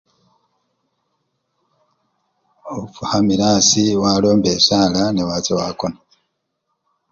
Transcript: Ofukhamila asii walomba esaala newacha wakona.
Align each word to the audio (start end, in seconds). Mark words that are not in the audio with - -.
Ofukhamila 2.73 3.45
asii 3.57 3.99
walomba 4.01 4.49
esaala 4.57 5.01
newacha 5.13 5.53
wakona. 5.59 5.99